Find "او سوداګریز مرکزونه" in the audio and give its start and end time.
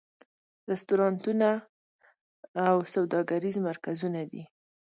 2.67-4.21